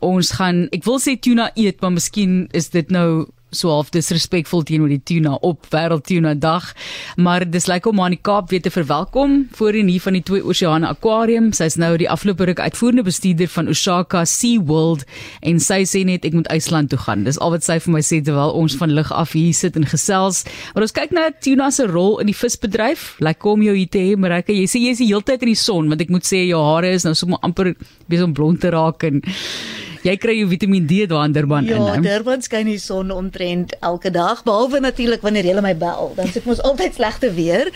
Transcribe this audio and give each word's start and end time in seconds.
ons 0.00 0.32
gaan 0.38 0.66
ek 0.72 0.86
wil 0.88 1.00
sê 1.02 1.16
tuna 1.20 1.50
eet, 1.54 1.80
maar 1.82 1.96
miskien 1.96 2.46
is 2.52 2.70
dit 2.74 2.90
nou 2.90 3.26
so 3.54 3.70
half 3.72 3.90
disrespekvol 3.94 4.64
teenoor 4.68 4.90
die 4.92 5.00
tuna 5.08 5.36
op 5.46 5.68
wêreld 5.72 6.04
tuna 6.08 6.34
dag. 6.36 6.66
Maar 7.16 7.46
dis 7.48 7.66
lyk 7.68 7.78
like 7.78 7.88
om 7.88 8.00
aan 8.04 8.16
die 8.16 8.20
Kaap 8.22 8.50
weer 8.50 8.62
te 8.62 8.70
verwelkom 8.70 9.46
voorheen 9.56 9.88
hier 9.88 10.02
van 10.04 10.18
die 10.18 10.22
Twee 10.22 10.44
Oseane 10.44 10.88
Aquarium. 10.88 11.50
Sy's 11.56 11.78
nou 11.80 11.94
die 12.00 12.10
afgelope 12.10 12.44
ruk 12.48 12.60
uitvoerende 12.60 13.06
bestuurder 13.06 13.48
van 13.48 13.70
Osaka 13.72 14.24
Sea 14.28 14.60
World 14.68 15.06
en 15.40 15.60
sy 15.62 15.80
sê 15.88 16.04
net 16.04 16.26
ek 16.28 16.36
moet 16.36 16.50
IJsland 16.52 16.92
toe 16.92 17.00
gaan. 17.06 17.24
Dis 17.28 17.40
al 17.40 17.54
wat 17.56 17.64
sy 17.64 17.78
vir 17.84 17.96
my 17.96 18.04
sê 18.04 18.20
terwyl 18.24 18.52
ons 18.58 18.76
van 18.80 18.92
lig 18.92 19.12
af 19.12 19.32
hier 19.36 19.56
sit 19.56 19.78
en 19.80 19.88
gesels. 19.88 20.44
Maar 20.74 20.88
ons 20.88 20.96
kyk 21.00 21.16
na 21.16 21.28
tuna 21.32 21.70
se 21.72 21.88
rol 21.88 22.18
in 22.22 22.28
die 22.28 22.36
visbedryf. 22.36 23.14
Lyk 23.18 23.38
like, 23.38 23.42
kom 23.48 23.62
jou 23.64 23.76
hier 23.76 23.88
te 23.88 24.02
hê, 24.02 24.16
Marika. 24.18 24.52
Jy 24.52 24.68
sê 24.68 24.82
jy 24.82 24.94
is 24.96 25.02
die 25.02 25.08
hele 25.12 25.24
tyd 25.24 25.46
in 25.46 25.54
die 25.54 25.58
son 25.58 25.88
want 25.88 26.02
ek 26.04 26.12
moet 26.12 26.26
sê 26.26 26.44
jou 26.44 26.60
hare 26.60 26.92
is 26.92 27.06
nou 27.06 27.14
sommer 27.16 27.40
amper 27.46 27.72
besig 28.10 28.26
om 28.28 28.34
blond 28.36 28.60
te 28.60 28.72
raak 28.74 29.06
en 29.08 29.22
jy 30.06 30.16
kry 30.20 30.36
jou 30.38 30.48
Vitamiin 30.50 30.86
D 30.86 31.06
daar 31.10 31.24
in 31.28 31.32
Durban 31.32 31.64
ja, 31.64 31.76
in. 31.76 32.04
Ja, 32.04 32.16
Durban 32.16 32.42
skyn 32.42 32.66
die 32.70 32.78
son 32.82 33.10
omtrent 33.14 33.74
elke 33.80 34.10
dag, 34.14 34.42
behalwe 34.46 34.80
natuurlik 34.80 35.22
wanneer 35.22 35.44
jy 35.44 35.56
my 35.64 35.74
bel, 35.78 36.12
dan 36.16 36.30
sit 36.32 36.46
mos 36.48 36.62
altyd 36.62 36.94
slegte 36.94 37.32
weer. 37.34 37.70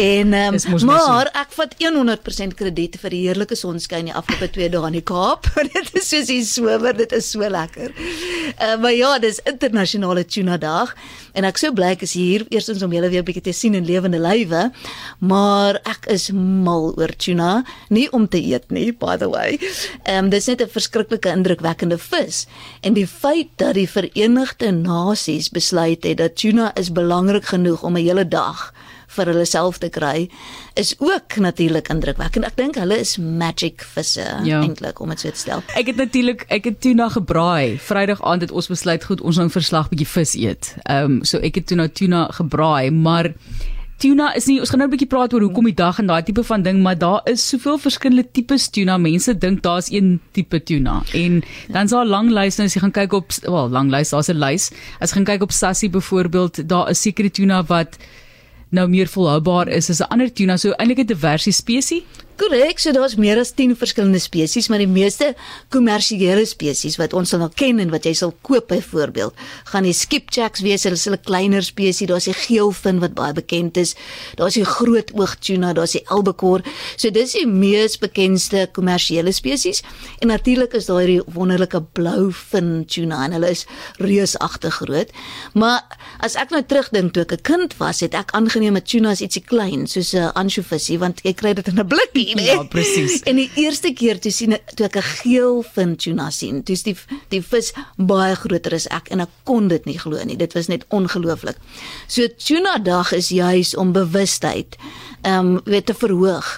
En 0.00 0.34
um, 0.34 0.58
maar 0.86 1.30
ek 1.34 1.54
vat 1.56 1.74
100% 1.80 2.56
krediet 2.58 2.98
vir 3.02 3.14
die 3.14 3.22
heerlike 3.26 3.58
sonskyn 3.58 4.10
die 4.10 4.14
afgelope 4.14 4.50
2 4.54 4.70
dae 4.74 4.90
in 4.90 4.98
die 4.98 5.04
Kaap. 5.06 5.50
dit 5.74 5.92
is 5.94 6.08
soos 6.10 6.30
die 6.30 6.42
somer, 6.46 6.94
dit 6.96 7.12
is 7.12 7.30
so 7.30 7.48
lekker. 7.48 7.92
Uh, 7.94 8.76
maar 8.82 8.94
ja, 8.94 9.16
dis 9.22 9.40
internasionale 9.48 10.24
tuna 10.24 10.58
dag 10.60 10.94
en 11.34 11.46
ek 11.48 11.58
so 11.58 11.74
bly 11.74 11.94
ek 11.96 12.04
is 12.06 12.14
hier 12.14 12.44
eerstens 12.54 12.82
om 12.86 12.92
julle 12.94 13.10
weer 13.10 13.22
'n 13.22 13.26
bietjie 13.26 13.46
te 13.50 13.52
sien 13.52 13.74
in 13.74 13.86
lewende 13.86 14.20
lywe. 14.22 14.70
Maar 15.18 15.80
ek 15.84 16.06
is 16.10 16.30
mal 16.30 16.94
oor 16.96 17.12
tuna, 17.16 17.64
nie 17.88 18.06
om 18.12 18.28
te 18.28 18.38
eet 18.38 18.70
nie, 18.70 18.92
by 18.92 19.16
the 19.16 19.28
way. 19.28 19.58
Ehm 20.04 20.24
um, 20.24 20.30
dis 20.30 20.46
net 20.46 20.62
'n 20.62 20.68
verskriklike 20.68 21.30
indrukwekkende 21.64 21.98
vis 21.98 22.46
en 22.82 22.94
die 22.94 23.06
feit 23.06 23.48
dat 23.56 23.74
die 23.74 23.88
Verenigde 23.88 24.72
Nasies 24.72 25.50
besluit 25.50 26.04
het 26.04 26.18
dat 26.18 26.36
tuna 26.36 26.74
is 26.76 26.92
belangrik 26.92 27.44
genoeg 27.44 27.82
om 27.82 27.96
'n 27.96 28.04
hele 28.04 28.28
dag 28.28 28.72
vir 29.08 29.26
hulle 29.26 29.46
self 29.46 29.78
te 29.78 29.88
kry 29.88 30.28
is 30.74 30.94
ook 30.98 31.36
natuurlik 31.36 31.88
indrukwekkend. 31.88 32.44
Ek 32.44 32.56
dink 32.56 32.74
hulle 32.74 32.98
is 32.98 33.16
magic 33.16 33.82
visse 33.94 34.26
ja. 34.42 34.60
eintlik 34.60 35.00
om 35.00 35.08
dit 35.08 35.20
so 35.20 35.30
te 35.30 35.38
stel. 35.38 35.62
Ek 35.76 35.86
het 35.86 35.96
natuurlik 35.96 36.44
ek 36.48 36.64
het 36.64 36.80
tuna 36.80 37.08
gebraai. 37.08 37.78
Vrydag 37.78 38.22
aand 38.22 38.42
het 38.42 38.50
ons 38.50 38.66
besluit 38.66 39.04
goed 39.04 39.20
ons 39.20 39.36
nou 39.36 39.46
'n 39.46 39.50
verslag 39.50 39.88
bietjie 39.88 40.08
vis 40.08 40.34
eet. 40.34 40.74
Ehm 40.82 41.04
um, 41.04 41.24
so 41.24 41.38
ek 41.38 41.54
het 41.54 41.70
nou 41.70 41.88
tuna 41.88 42.28
gebraai, 42.30 42.90
maar 42.90 43.32
tuna 43.98 44.32
is 44.36 44.46
nie 44.46 44.58
ons 44.60 44.70
gaan 44.70 44.78
nou 44.78 44.88
'n 44.88 44.94
bietjie 44.94 45.08
praat 45.08 45.34
oor 45.34 45.40
hoekom 45.40 45.64
die 45.64 45.74
dag 45.74 45.98
en 45.98 46.06
daai 46.06 46.22
tipe 46.22 46.42
van 46.44 46.62
ding, 46.62 46.82
maar 46.82 46.98
daar 46.98 47.20
is 47.24 47.48
soveel 47.48 47.78
verskillende 47.78 48.26
tipes 48.32 48.68
tuna. 48.68 48.98
Mense 48.98 49.38
dink 49.38 49.62
daar's 49.62 49.90
een 49.90 50.20
tipe 50.32 50.62
tuna 50.62 51.02
en 51.14 51.42
dan's 51.68 51.90
daar 51.90 52.04
'n 52.04 52.08
lang 52.08 52.30
lys 52.30 52.56
nou 52.56 52.66
as 52.66 52.74
jy 52.74 52.80
gaan 52.80 52.92
kyk 52.92 53.12
op 53.12 53.32
wel 53.42 53.68
lang 53.68 53.90
lys, 53.90 54.10
daar's 54.10 54.28
'n 54.28 54.38
lys. 54.38 54.70
As 55.00 55.10
jy 55.10 55.16
gaan 55.16 55.24
kyk 55.24 55.42
op 55.42 55.52
Sassy 55.52 55.90
byvoorbeeld, 55.90 56.68
daar 56.68 56.90
is 56.90 57.00
sekere 57.00 57.30
tuna 57.30 57.62
wat 57.62 57.96
nou 58.70 58.88
meer 58.88 59.06
volhoubaar 59.06 59.68
is 59.68 59.90
as 59.90 60.00
'n 60.00 60.10
ander 60.10 60.32
tuna, 60.32 60.56
so 60.56 60.72
eintlik 60.72 60.98
'n 60.98 61.06
diverse 61.06 61.50
spesies. 61.52 62.02
Korrek, 62.34 62.80
so 62.82 62.90
daar's 62.90 63.14
meer 63.14 63.38
as 63.38 63.52
10 63.54 63.76
verskillende 63.78 64.18
spesies, 64.18 64.66
maar 64.66 64.80
die 64.82 64.90
meeste 64.90 65.28
kommersiële 65.70 66.42
spesies 66.50 66.96
wat 66.98 67.12
ons 67.14 67.30
sal 67.30 67.44
ken 67.54 67.78
en 67.78 67.92
wat 67.92 68.08
jy 68.08 68.10
sal 68.18 68.32
koop 68.42 68.72
byvoorbeeld, 68.72 69.36
gaan 69.70 69.86
die 69.86 69.94
skipjacks 69.94 70.64
wees, 70.66 70.82
hulle 70.82 70.98
is 70.98 71.06
'n 71.06 71.22
kleiner 71.22 71.62
spesies, 71.62 72.08
daar's 72.08 72.26
die 72.26 72.34
geelvin 72.34 72.98
wat 72.98 73.14
baie 73.14 73.32
bekend 73.32 73.76
is. 73.76 73.94
Daar's 74.34 74.54
die 74.54 74.64
groot 74.64 75.12
oog 75.14 75.36
tuna, 75.38 75.72
daar's 75.72 75.92
die 75.92 76.02
albacore. 76.08 76.64
So 76.96 77.10
dis 77.10 77.32
die 77.32 77.46
mees 77.46 77.98
bekende 77.98 78.66
kommersiële 78.72 79.32
spesies 79.32 79.82
en 80.20 80.28
natuurlik 80.28 80.74
is 80.74 80.86
daar 80.86 81.00
hierdie 81.06 81.22
wonderlike 81.26 81.80
blouvin 81.92 82.84
tuna 82.86 83.24
en 83.24 83.32
hulle 83.32 83.50
is 83.50 83.66
reusagtig 83.98 84.74
groot. 84.74 85.10
Maar 85.54 85.82
as 86.18 86.34
ek 86.34 86.50
nou 86.50 86.62
terugdink 86.62 87.12
toe 87.12 87.22
ek 87.22 87.32
'n 87.32 87.42
kind 87.42 87.76
was, 87.78 88.00
het 88.00 88.14
ek 88.14 88.32
aangeneem 88.32 88.72
met 88.72 88.86
tuna 88.86 89.10
is 89.10 89.20
ietsie 89.20 89.44
klein, 89.44 89.86
soos 89.86 90.14
'n 90.14 90.32
ansjovisie 90.34 90.98
want 90.98 91.20
jy 91.22 91.32
kry 91.32 91.52
dit 91.52 91.68
in 91.68 91.78
'n 91.78 91.86
blikkie 91.86 92.23
nie. 92.32 92.46
Ja, 92.46 92.62
presies. 92.70 93.20
En 93.28 93.36
die 93.36 93.50
eerste 93.60 93.92
keer 93.92 94.20
toe 94.20 94.32
sien 94.32 94.56
toe 94.74 94.86
ek 94.86 94.96
'n 94.96 95.08
geel 95.22 95.62
fin 95.62 95.96
tuna 95.96 96.30
sien, 96.30 96.62
toe 96.62 96.74
is 96.74 96.82
die 96.82 96.96
die 97.28 97.42
vis 97.42 97.72
baie 97.96 98.34
groter 98.34 98.74
as 98.74 98.86
ek 98.88 99.10
en 99.10 99.20
ek 99.20 99.30
kon 99.44 99.68
dit 99.68 99.84
nie 99.84 99.98
glo 99.98 100.24
nie. 100.24 100.36
Dit 100.36 100.54
was 100.54 100.68
net 100.68 100.84
ongelooflik. 100.88 101.56
So 102.08 102.28
tuna 102.28 102.78
dag 102.78 103.12
is 103.12 103.28
juis 103.28 103.74
om 103.76 103.92
bewustheid 103.92 104.76
ehm 105.24 105.46
um, 105.46 105.60
weet 105.64 105.86
te 105.86 105.94
verhoog 105.96 106.48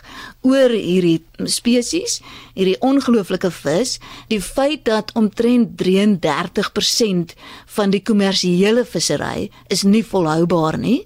oor 0.47 0.73
hierdie 0.75 1.21
spesies, 1.51 2.19
hierdie 2.55 2.79
ongelooflike 2.85 3.51
vis, 3.55 3.97
die 4.31 4.41
feit 4.43 4.85
dat 4.87 5.13
omtrent 5.19 5.77
33% 5.83 7.35
van 7.79 7.95
die 7.95 8.03
kommersiële 8.03 8.85
vissery 8.87 9.51
is 9.71 9.83
nie 9.87 10.05
volhoubaar 10.07 10.79
nie. 10.83 11.05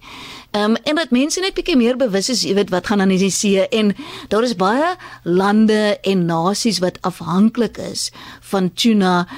Ehm 0.51 0.71
um, 0.71 0.77
en 0.83 0.97
dat 0.99 1.11
mense 1.15 1.41
net 1.41 1.55
bietjie 1.55 1.77
meer 1.79 1.95
bewus 1.97 2.29
is, 2.33 2.41
jy 2.43 2.57
weet 2.59 2.73
wat 2.75 2.89
gaan 2.91 3.01
aan 3.01 3.13
in 3.15 3.21
die 3.23 3.31
see 3.31 3.63
en 3.71 3.93
daar 4.33 4.43
is 4.43 4.57
baie 4.59 4.97
lande 5.23 5.99
en 6.03 6.25
nasies 6.27 6.81
wat 6.83 6.99
afhanklik 7.07 7.79
is 7.79 8.09
van 8.51 8.73
tuna 8.75 9.29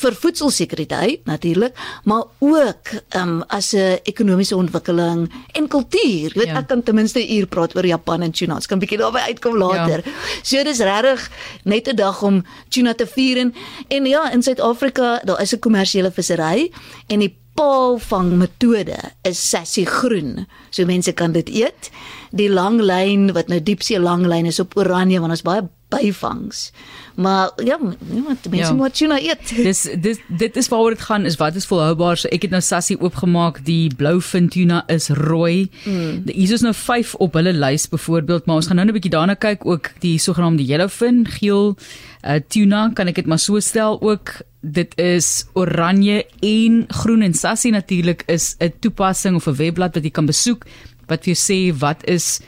vir 0.00 0.16
voedselsekuriteit 0.16 1.26
natuurlik, 1.28 1.76
maar 2.08 2.24
ook 2.38 2.94
ehm 3.08 3.28
um, 3.28 3.42
as 3.48 3.74
'n 3.74 4.00
ekonomiese 4.08 4.56
ontwikkeling 4.56 5.28
en 5.52 5.68
kultuur. 5.68 6.32
Jy 6.32 6.40
weet 6.40 6.54
ja. 6.54 6.58
ek 6.58 6.68
kan 6.68 6.82
ten 6.82 6.94
minste 6.94 7.20
'n 7.20 7.32
uur 7.36 7.46
praat 7.46 7.76
oor 7.76 7.86
Japan 7.86 8.22
en 8.22 8.32
tuna. 8.32 8.54
Ons 8.54 8.66
kan 8.66 8.78
bietjie 8.78 8.98
daarby 8.98 9.18
uitkom 9.18 9.56
later. 9.56 10.00
Ja. 10.04 10.12
So 10.42 10.62
dis 10.64 10.78
regtig 10.78 11.30
net 11.64 11.88
'n 11.88 11.96
dag 11.96 12.22
om 12.22 12.44
tuna 12.68 12.94
te 12.94 13.06
vier 13.06 13.36
en, 13.36 13.54
en 13.88 14.06
ja, 14.06 14.32
in 14.32 14.42
Suid-Afrika, 14.42 15.20
daar 15.24 15.40
is 15.40 15.52
'n 15.52 15.58
kommersiële 15.58 16.10
vissery 16.10 16.72
en 17.06 17.18
die 17.18 17.41
paalvang 17.58 18.32
metode 18.40 18.98
is 19.28 19.40
sassie 19.50 19.86
groen. 19.86 20.46
So 20.70 20.86
mense 20.88 21.12
kan 21.12 21.34
dit 21.36 21.50
eet. 21.52 21.90
Die 22.32 22.48
langlyn 22.48 23.32
wat 23.36 23.52
nou 23.52 23.60
diepsee 23.60 24.00
langlyn 24.00 24.48
is 24.48 24.60
op 24.62 24.76
oranje 24.80 25.20
want 25.20 25.36
ons 25.36 25.44
baie 25.46 25.64
byvangs. 25.92 26.70
Maar 27.14 27.50
ja, 27.64 27.76
niemand 27.98 28.48
mense 28.48 28.66
ja. 28.66 28.72
moet 28.72 28.94
tuna 28.96 29.18
eet. 29.20 29.52
Dis 29.68 29.82
dis 30.00 30.20
dit 30.28 30.56
is 30.56 30.68
waaroor 30.72 30.96
dit 30.96 31.04
gaan 31.04 31.28
is 31.28 31.36
wat 31.36 31.58
is 31.60 31.68
volhoubaar. 31.68 32.16
So 32.16 32.30
ek 32.32 32.46
het 32.46 32.54
nou 32.54 32.62
sassie 32.64 32.96
oopgemaak. 33.00 33.60
Die 33.66 33.92
blou 33.96 34.20
fin 34.24 34.48
tuna 34.48 34.82
is 34.88 35.10
rooi. 35.18 35.68
Mm. 35.84 36.22
Hier 36.32 36.54
is 36.56 36.64
nou 36.64 36.74
5 36.74 37.14
op 37.14 37.36
hulle 37.36 37.52
lys 37.52 37.88
byvoorbeeld, 37.92 38.46
maar 38.46 38.62
ons 38.62 38.70
gaan 38.70 38.80
nou 38.80 38.88
'n 38.88 38.96
bietjie 38.96 39.12
daarna 39.12 39.34
kyk 39.34 39.66
ook 39.66 39.92
die 40.00 40.18
sogenaamde 40.18 40.64
yellowfin, 40.64 41.26
geel 41.28 41.76
uh, 42.24 42.40
tuna, 42.48 42.90
kan 42.94 43.06
ek 43.06 43.14
dit 43.14 43.26
maar 43.26 43.38
so 43.38 43.60
stel 43.60 44.00
ook 44.00 44.40
dit 44.62 44.98
is 44.98 45.44
oranje 45.58 46.22
en 46.40 46.84
groen 46.88 47.22
en 47.22 47.34
sassie 47.34 47.72
natuurlik 47.72 48.22
is 48.26 48.54
'n 48.58 48.72
toepassing 48.80 49.36
of 49.36 49.46
'n 49.46 49.56
webblad 49.56 49.94
wat 49.94 50.04
jy 50.04 50.10
kan 50.10 50.26
besoek 50.26 50.66
wat 51.06 51.24
vir 51.24 51.34
jou 51.34 51.40
sê 51.50 51.78
wat 51.78 52.06
is 52.06 52.40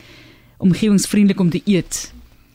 omgewingsvriendelik 0.59 1.41
om 1.41 1.51
te 1.51 1.63
eet 1.65 2.14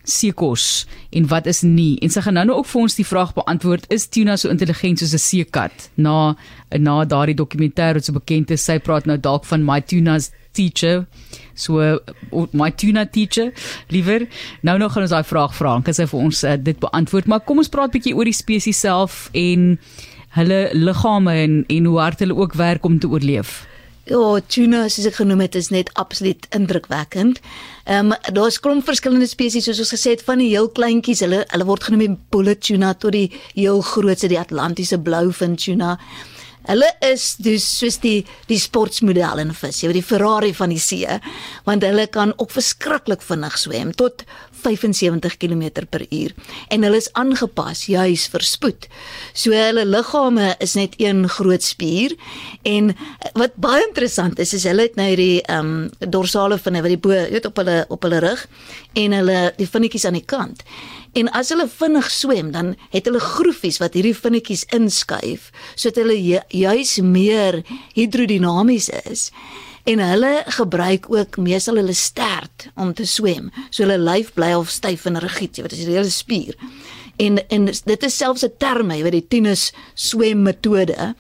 seekos 0.09 0.86
en 1.16 1.28
wat 1.31 1.47
is 1.50 1.62
nie. 1.62 1.97
En 2.03 2.12
sy 2.14 2.24
gaan 2.25 2.38
nou 2.40 2.46
nou 2.50 2.58
ook 2.59 2.70
vir 2.72 2.81
ons 2.81 2.97
die 2.97 3.06
vraag 3.08 3.34
beantwoord 3.38 3.88
is 3.94 4.08
tuna 4.12 4.36
so 4.38 4.50
intelligent 4.50 5.00
soos 5.00 5.14
'n 5.14 5.24
seekat? 5.24 5.90
Na 5.96 6.36
na 6.78 7.06
daardie 7.06 7.36
dokumentêr 7.36 7.94
wat 7.94 8.06
so 8.06 8.14
bekend 8.14 8.52
is 8.52 8.66
sy 8.66 8.80
praat 8.80 9.06
nou 9.06 9.18
dalk 9.18 9.46
van 9.46 9.64
my 9.66 9.80
tuna's 9.81 10.31
teacher. 10.52 11.06
So 11.56 12.00
my 12.53 12.72
tuna 12.72 13.06
teacher 13.06 13.53
liewer. 13.90 14.28
Nou 14.62 14.78
nog 14.78 14.94
gaan 14.94 15.03
ons 15.03 15.12
daai 15.12 15.24
vraag 15.24 15.56
vra 15.56 15.75
en 15.75 15.84
kan 15.84 15.94
sy 15.94 16.06
vir 16.06 16.19
ons 16.19 16.44
uh, 16.44 16.58
dit 16.58 16.80
beantwoord. 16.80 17.28
Maar 17.28 17.40
kom 17.40 17.58
ons 17.58 17.69
praat 17.69 17.92
bietjie 17.92 18.16
oor 18.16 18.25
die 18.25 18.34
spesies 18.34 18.80
self 18.80 19.30
en 19.34 19.80
hulle 20.30 20.69
liggame 20.74 21.34
en 21.34 21.66
en 21.68 21.86
hoe 21.86 22.00
hard 22.00 22.19
hulle 22.19 22.36
ook 22.36 22.53
werk 22.53 22.86
om 22.86 23.00
te 23.00 23.08
oorleef 23.08 23.69
Ja, 24.09 24.40
tuna 24.50 24.88
soos 24.90 25.06
ek 25.06 25.20
genoem 25.20 25.44
het 25.44 25.56
is 25.59 25.68
net 25.70 25.92
absoluut 26.02 26.47
indrukwekkend. 26.58 27.38
Ehm 27.86 28.09
um, 28.09 28.34
daar's 28.34 28.58
klomp 28.58 28.88
verskillende 28.88 29.28
spesies 29.30 29.68
soos 29.70 29.84
ons 29.84 29.94
gesê 29.94 30.16
het 30.16 30.24
van 30.25 30.42
die 30.42 30.50
heel 30.50 30.72
kleintjies, 30.74 31.22
hulle 31.25 31.44
hulle 31.52 31.68
word 31.70 31.86
genoem 31.86 32.16
bullet 32.34 32.64
tuna 32.66 32.96
tot 32.98 33.14
die 33.14 33.28
heel 33.53 33.84
grootste 33.86 34.31
die 34.31 34.40
Atlantiese 34.42 34.98
bloufin 34.98 35.54
tuna. 35.62 36.00
Hulle 36.66 36.89
is 37.06 37.36
dus 37.38 37.68
soos 37.78 38.00
die 38.01 38.24
die 38.50 38.57
sportmodel 38.60 39.44
in 39.45 39.54
vis, 39.54 39.83
jy 39.83 39.92
weet 39.92 40.01
die 40.01 40.10
Ferrari 40.10 40.51
van 40.57 40.74
die 40.74 40.81
see, 40.81 41.19
want 41.69 41.86
hulle 41.86 42.07
kan 42.10 42.33
ook 42.38 42.57
verskriklik 42.57 43.22
vinnig 43.22 43.62
swem 43.62 43.94
tot 43.94 44.25
75 44.61 45.38
km 45.41 45.85
per 45.89 46.06
uur 46.09 46.35
en 46.69 46.83
hulle 46.85 47.00
is 47.01 47.09
aangepas 47.19 47.85
juis 47.89 48.27
vir 48.33 48.45
spoed. 48.45 48.88
So 49.33 49.56
hulle 49.56 49.85
liggame 49.88 50.53
is 50.59 50.75
net 50.79 50.97
een 51.01 51.25
groot 51.29 51.63
spier 51.63 52.15
en 52.67 52.94
wat 53.39 53.56
baie 53.56 53.83
interessant 53.88 54.39
is 54.39 54.53
is 54.53 54.67
hulle 54.69 54.88
het 54.89 55.00
nou 55.00 55.09
hierdie 55.09 55.41
ehm 55.47 55.73
um, 55.89 56.11
dorsale 56.11 56.57
vinne 56.59 56.83
wat 56.83 56.94
die 56.94 57.01
bo 57.01 57.13
weet 57.13 57.45
op 57.50 57.59
hulle 57.61 57.83
op 57.89 58.03
hulle 58.03 58.21
rug 58.23 58.45
en 59.00 59.15
hulle 59.15 59.39
die 59.57 59.67
vinnetjies 59.69 60.06
aan 60.06 60.17
die 60.17 60.25
kant. 60.25 60.63
En 61.17 61.29
as 61.33 61.50
hulle 61.50 61.65
vinnig 61.69 62.11
swem, 62.13 62.51
dan 62.53 62.75
het 62.94 63.07
hulle 63.09 63.21
groefies 63.23 63.79
wat 63.81 63.95
hierdie 63.97 64.15
vinnetjies 64.15 64.67
inskuif 64.75 65.50
sodat 65.73 66.03
hulle 66.03 66.17
ju 66.19 66.41
juis 66.53 66.97
meer 67.01 67.63
hidrodinamies 67.97 68.91
is. 69.09 69.29
En 69.89 70.01
hulle 70.03 70.44
gebruik 70.45 71.07
ook 71.09 71.38
meestal 71.41 71.80
hulle 71.81 71.95
stert 71.97 72.68
om 72.75 72.94
te 72.94 73.06
swem. 73.09 73.50
So 73.69 73.83
hulle 73.83 73.97
lyf 73.97 74.33
bly 74.36 74.51
half 74.53 74.69
styf 74.69 75.07
en 75.09 75.18
rigied, 75.24 75.56
dit 75.56 75.71
is 75.71 75.86
'n 75.86 75.97
hele 75.97 76.09
spier. 76.09 76.56
En 77.18 77.47
en 77.47 77.65
dit 77.65 78.03
is 78.03 78.18
selfs 78.18 78.45
'n 78.45 78.53
term, 78.57 78.91
jy 78.91 79.01
weet 79.03 79.18
die 79.18 79.27
tennis 79.27 79.74
swemmetode. 79.94 81.15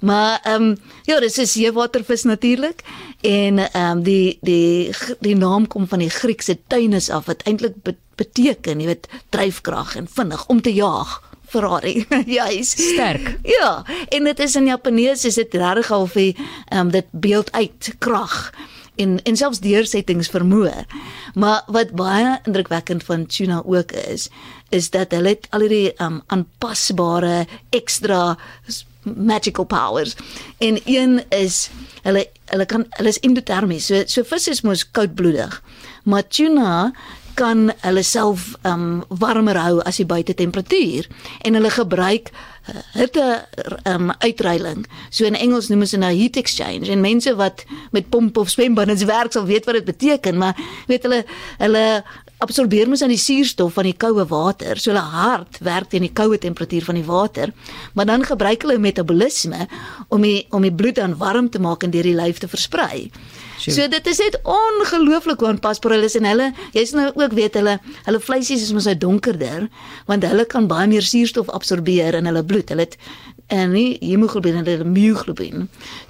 Maar 0.00 0.40
ehm 0.42 0.62
um, 0.62 0.76
ja, 1.02 1.20
dis 1.20 1.38
'n 1.38 1.46
seewatervis 1.46 2.22
natuurlik 2.22 2.82
en 3.20 3.58
ehm 3.58 3.90
um, 3.90 4.02
die 4.02 4.38
die 4.40 4.90
die 5.20 5.36
naam 5.36 5.66
kom 5.66 5.88
van 5.88 5.98
die 5.98 6.10
Griekse 6.10 6.58
tuinus 6.66 7.10
af 7.10 7.26
wat 7.26 7.42
eintlik 7.42 7.74
beteken, 8.14 8.80
jy 8.80 8.86
weet, 8.86 9.08
dryfkrag 9.28 9.96
en 9.96 10.08
vinnig 10.10 10.46
om 10.46 10.60
te 10.60 10.72
jaag. 10.72 11.27
Ferrari. 11.48 12.06
ja, 12.36 12.48
hy's 12.50 12.74
sterk. 12.76 13.38
Ja, 13.46 13.84
en 14.08 14.24
dit 14.24 14.40
is 14.44 14.56
in 14.56 14.66
Japanees 14.70 15.24
is 15.28 15.38
dit 15.40 15.54
regtig 15.54 15.92
half 15.94 16.16
die 16.18 16.34
ehm 16.68 16.88
um, 16.88 16.90
dit 16.94 17.08
beeld 17.10 17.52
uit 17.52 17.94
krag 17.98 18.50
en 18.98 19.18
en 19.22 19.36
selfs 19.36 19.62
deursettings 19.62 20.30
vermoë. 20.34 20.84
Maar 21.38 21.62
wat 21.66 21.94
baie 21.98 22.38
indrukwekkend 22.44 23.04
van 23.06 23.26
tuna 23.26 23.62
ook 23.64 23.92
is, 23.92 24.28
is 24.74 24.90
dat 24.90 25.14
hulle 25.14 25.38
al 25.50 25.64
hierdie 25.66 25.92
um 26.02 26.20
aanpasbare 26.26 27.46
ekstra 27.70 28.36
magical 29.04 29.64
powers. 29.64 30.16
En 30.58 30.80
een 30.84 31.20
is 31.28 31.68
hulle 32.02 32.26
hulle 32.50 32.66
kan 32.66 32.86
hulle 32.98 33.14
is 33.14 33.20
endotermies. 33.24 33.86
So 33.86 34.02
so 34.06 34.26
vis 34.26 34.48
is 34.48 34.64
mos 34.66 34.84
koudbloedig. 34.90 35.62
Maar 36.08 36.26
tuna 36.28 36.92
kan 37.38 37.68
hulle 37.84 38.02
self 38.02 38.52
um 38.66 39.02
warmer 39.22 39.58
hou 39.62 39.78
as 39.86 40.00
die 40.00 40.06
buite 40.08 40.34
temperatuur 40.34 41.06
en 41.46 41.58
hulle 41.58 41.70
gebruik 41.70 42.32
uh, 42.32 42.80
hitte 42.96 43.26
um 43.86 44.10
uitreiling. 44.24 44.86
So 45.10 45.28
in 45.28 45.38
Engels 45.38 45.70
noem 45.70 45.86
ons 45.86 45.94
dit 45.94 46.02
nou 46.02 46.12
heat 46.14 46.38
exchange 46.40 46.90
en 46.90 47.04
mense 47.04 47.34
wat 47.38 47.64
met 47.94 48.10
pomp 48.10 48.38
of 48.42 48.50
swembaddens 48.50 49.06
werk 49.08 49.36
sal 49.36 49.46
weet 49.50 49.68
wat 49.68 49.78
dit 49.80 49.90
beteken, 49.92 50.40
maar 50.40 50.58
weet 50.90 51.06
hulle 51.06 51.22
hulle 51.62 51.84
absorbeer 52.38 52.86
mos 52.86 53.02
aan 53.02 53.10
die 53.10 53.18
suurstof 53.18 53.74
van 53.74 53.88
die 53.88 53.96
koue 53.98 54.24
water. 54.30 54.78
So 54.78 54.92
hulle 54.92 55.02
hart 55.02 55.58
werk 55.66 55.90
teen 55.90 56.06
die 56.06 56.14
koue 56.14 56.38
temperatuur 56.38 56.86
van 56.86 56.98
die 56.98 57.06
water, 57.06 57.52
maar 57.98 58.06
dan 58.10 58.26
gebruik 58.26 58.66
hulle 58.66 58.78
metabolisme 58.82 59.66
om 60.14 60.22
die 60.26 60.46
om 60.54 60.66
die 60.66 60.74
bloed 60.74 60.98
aan 61.02 61.18
warm 61.18 61.50
te 61.50 61.62
maak 61.62 61.86
en 61.86 61.94
deur 61.94 62.06
die 62.06 62.18
lyf 62.18 62.42
te 62.42 62.50
versprei. 62.50 63.08
Sure. 63.58 63.74
So 63.74 63.88
dit 63.90 64.06
is 64.06 64.20
net 64.22 64.36
ongelooflik 64.46 65.40
hoe 65.42 65.48
aanpasbaar 65.50 65.96
hulle 65.96 66.06
is 66.06 66.14
en 66.18 66.28
hulle 66.28 66.52
jy's 66.76 66.92
nou 66.94 67.08
ook 67.10 67.32
weet 67.34 67.56
hulle 67.58 67.78
hulle 68.06 68.20
vleisies 68.22 68.62
is 68.62 68.74
mos 68.76 68.86
nou 68.86 68.94
donkerder 68.98 69.66
want 70.06 70.26
hulle 70.26 70.44
kan 70.46 70.68
baie 70.70 70.86
meer 70.90 71.02
suurstof 71.02 71.50
absorbeer 71.50 72.14
in 72.20 72.30
hulle 72.30 72.44
bloed. 72.46 72.70
Hulle 72.70 72.86
het 72.86 72.94
en 73.48 73.72
nie 73.72 73.96
hemoglobien 74.04 74.60
en 74.60 74.66
hulle 74.68 74.84
myoglobien. 74.84 75.66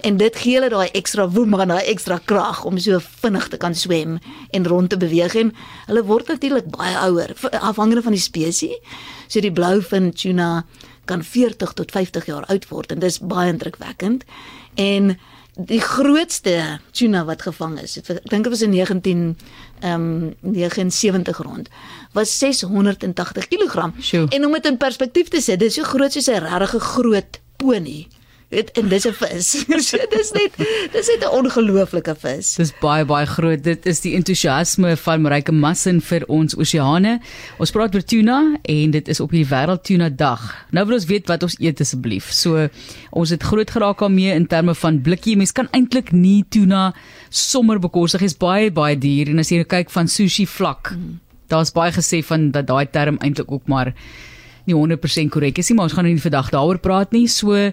En 0.06 0.18
dit 0.20 0.40
gee 0.42 0.58
hulle 0.58 0.68
daai 0.72 0.90
ekstra 0.98 1.28
woema, 1.30 1.64
daai 1.70 1.86
ekstra 1.92 2.18
krag 2.26 2.64
om 2.68 2.80
so 2.82 2.98
vinnig 3.22 3.48
te 3.48 3.60
kan 3.62 3.76
swem 3.78 4.18
en 4.50 4.68
rond 4.68 4.90
te 4.90 4.98
beweeg 4.98 5.38
en 5.38 5.54
hulle 5.86 6.04
word 6.10 6.28
natuurlik 6.34 6.68
baie 6.74 6.96
ouer 7.06 7.32
afhangende 7.62 8.02
van 8.02 8.16
die 8.16 8.22
spesies. 8.22 8.76
So 9.28 9.40
die 9.44 9.54
bloufin 9.54 10.10
tuna 10.12 10.66
kan 11.08 11.22
40 11.24 11.72
tot 11.78 11.92
50 11.94 12.26
jaar 12.28 12.44
oud 12.52 12.68
word 12.68 12.92
en 12.92 13.00
dis 13.04 13.20
baie 13.22 13.52
indrukwekkend. 13.52 14.26
En 14.74 15.14
die 15.58 15.80
grootste 15.82 16.78
tuna 16.94 17.24
wat 17.26 17.42
gevang 17.42 17.80
is, 17.82 17.96
ek 17.98 18.06
dink 18.30 18.46
dit 18.46 18.52
was 18.52 18.62
in 18.62 18.70
19 18.70 19.36
ehm 19.80 20.04
um, 20.42 20.54
79 20.54 21.38
rond, 21.42 21.68
was 22.14 22.38
680 22.38 23.48
kg. 23.48 23.90
En 24.30 24.46
om 24.46 24.52
dit 24.52 24.66
in 24.66 24.76
perspektief 24.76 25.28
te 25.28 25.40
sit, 25.40 25.58
dis 25.58 25.74
so 25.74 25.82
groot 25.82 26.12
soos 26.12 26.30
'n 26.30 26.46
regte 26.46 26.80
groot 26.80 27.40
pony 27.56 28.06
weet 28.48 28.70
en 28.80 28.88
dis 28.88 29.04
'n 29.06 29.12
vis. 29.12 29.48
so 29.88 29.98
dis 30.10 30.30
net 30.32 30.52
dis 30.92 31.08
net 31.12 31.24
'n 31.24 31.32
ongelooflike 31.38 32.14
vis. 32.20 32.54
Dis 32.56 32.72
baie 32.80 33.04
baie 33.04 33.26
groot. 33.26 33.62
Dit 33.62 33.86
is 33.86 34.00
die 34.00 34.14
entoesiasme 34.14 34.96
van 34.96 35.20
Marike 35.22 35.52
Massin 35.52 36.00
vir 36.00 36.24
ons 36.28 36.56
oseane. 36.56 37.20
Ons 37.58 37.70
praat 37.70 37.94
oor 37.94 38.02
tuna 38.02 38.56
en 38.62 38.90
dit 38.90 39.08
is 39.08 39.20
op 39.20 39.30
die 39.30 39.44
wêreld 39.44 39.84
tuna 39.84 40.08
dag. 40.08 40.66
Nou 40.70 40.86
wil 40.86 40.94
ons 40.94 41.06
weet 41.06 41.28
wat 41.28 41.42
ons 41.42 41.56
eet 41.60 41.80
asseblief. 41.80 42.32
So 42.32 42.68
ons 43.10 43.30
het 43.30 43.42
groot 43.42 43.70
geraak 43.70 43.98
daarmee 43.98 44.32
in 44.32 44.46
terme 44.46 44.74
van 44.74 45.02
blikkie. 45.02 45.36
Mens 45.36 45.52
kan 45.52 45.68
eintlik 45.72 46.12
nie 46.12 46.44
tuna 46.48 46.94
sommer 47.28 47.78
bekostig. 47.78 48.20
Dit 48.20 48.30
is 48.30 48.36
baie 48.36 48.70
baie 48.70 48.96
duur 48.96 49.28
en 49.28 49.38
as 49.38 49.52
jy 49.52 49.64
kyk 49.64 49.90
van 49.90 50.08
sushi 50.08 50.46
vlak, 50.46 50.92
mm. 50.96 51.20
daar's 51.48 51.72
baie 51.72 51.92
gesê 51.92 52.24
van 52.24 52.50
dat 52.50 52.66
daai 52.66 52.86
term 52.90 53.18
eintlik 53.20 53.52
ook 53.52 53.68
maar 53.68 53.92
nie 54.68 54.76
100% 54.76 55.32
korrek 55.32 55.58
is 55.58 55.70
nie, 55.70 55.76
maar 55.76 55.88
ons 55.88 55.96
gaan 55.96 56.04
nou 56.04 56.12
nie 56.12 56.22
vandag 56.22 56.50
daaroor 56.52 56.78
praat 56.84 57.12
nie. 57.16 57.26
So 57.28 57.72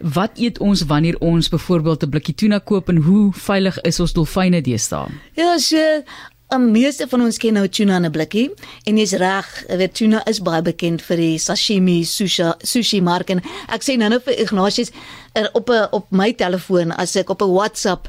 Wat 0.00 0.38
eet 0.38 0.58
ons 0.58 0.82
wanneer 0.88 1.18
ons 1.20 1.48
byvoorbeeld 1.48 2.02
'n 2.02 2.08
blikkie 2.08 2.34
tuna 2.34 2.58
koop 2.58 2.88
en 2.88 2.96
hoe 2.96 3.32
veilig 3.32 3.80
is 3.80 4.00
ons 4.00 4.12
dolfyne 4.12 4.60
deesdae? 4.60 5.08
Ja, 5.34 5.58
so 5.58 6.02
Am 6.50 6.70
meeste 6.70 7.06
van 7.06 7.22
ons 7.22 7.36
ken 7.38 7.54
nou 7.54 7.68
tuna 7.68 7.96
in 7.96 8.06
'n 8.06 8.10
blikkie 8.10 8.50
en 8.84 8.96
jy's 8.98 9.12
reg, 9.12 9.64
weet 9.68 9.94
tuna 9.94 10.26
is 10.26 10.40
baie 10.42 10.62
bekend 10.62 11.02
vir 11.02 11.16
die 11.16 11.38
sashimi 11.38 12.02
sushi 12.04 12.52
sushi 12.62 13.00
mark 13.00 13.30
en 13.30 13.40
ek 13.68 13.82
sê 13.82 13.96
nou 13.96 14.08
nou 14.08 14.18
vir 14.18 14.34
Ignatius 14.34 14.90
er 15.32 15.50
op 15.52 15.70
'n 15.70 15.88
op 15.92 16.10
my 16.10 16.32
telefoon 16.32 16.90
as 16.90 17.16
ek 17.16 17.30
op 17.30 17.42
'n 17.42 17.54
WhatsApp 17.54 18.08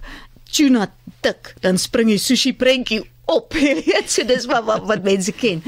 tuna 0.52 0.92
tik, 1.22 1.54
dan 1.62 1.78
spring 1.78 2.08
die 2.08 2.18
sushi 2.18 2.54
prentjie 2.54 3.04
op. 3.26 3.54
Weet, 3.86 4.12
so 4.12 4.26
dis 4.26 4.46
wat 4.46 4.64
wat, 4.64 4.86
wat 4.86 5.04
mense 5.04 5.32
ken. 5.32 5.64